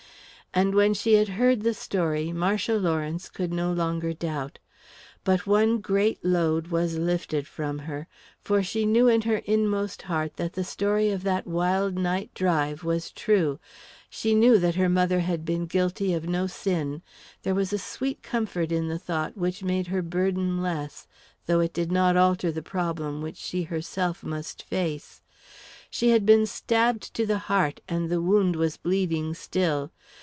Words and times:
And 0.53 0.75
when 0.75 0.93
she 0.93 1.13
had 1.13 1.29
heard 1.39 1.61
the 1.61 1.73
story, 1.73 2.33
Marcia 2.33 2.73
Lawrence 2.73 3.29
could 3.29 3.53
no 3.53 3.71
longer 3.71 4.11
doubt. 4.11 4.59
But 5.23 5.47
one 5.47 5.77
great 5.77 6.25
load 6.25 6.67
was 6.67 6.97
lifted 6.97 7.47
from 7.47 7.79
her, 7.79 8.09
for 8.43 8.61
she 8.61 8.85
knew 8.85 9.07
in 9.07 9.21
her 9.21 9.37
inmost 9.45 10.01
heart 10.01 10.35
that 10.35 10.51
the 10.51 10.65
story 10.65 11.09
of 11.09 11.23
that 11.23 11.47
wild 11.47 11.95
night 11.97 12.33
drive 12.33 12.83
was 12.83 13.11
true 13.13 13.61
she 14.09 14.35
knew 14.35 14.59
that 14.59 14.75
her 14.75 14.89
mother 14.89 15.21
had 15.21 15.45
been 15.45 15.67
guilty 15.67 16.13
of 16.13 16.27
no 16.27 16.47
sin. 16.47 17.01
There 17.43 17.55
was 17.55 17.71
a 17.71 17.77
sweet 17.79 18.21
comfort 18.21 18.73
in 18.73 18.89
the 18.89 18.99
thought 18.99 19.37
which 19.37 19.63
made 19.63 19.87
her 19.87 20.01
burden 20.01 20.61
less, 20.61 21.07
though 21.45 21.61
it 21.61 21.71
did 21.71 21.93
not 21.93 22.17
alter 22.17 22.51
the 22.51 22.61
problem 22.61 23.21
which 23.21 23.37
she 23.37 23.63
herself 23.63 24.21
must 24.21 24.63
face. 24.63 25.21
She 25.89 26.09
had 26.09 26.25
been 26.25 26.45
stabbed 26.45 27.13
to 27.13 27.25
the 27.25 27.37
heart, 27.47 27.79
and 27.87 28.09
the 28.09 28.21
wound 28.21 28.57
was 28.57 28.75
bleeding 28.75 29.33
still. 29.33 29.93